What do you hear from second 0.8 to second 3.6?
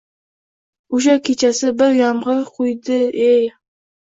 Oʼsha kechasi bir yomgʼir qoʼydi-ey…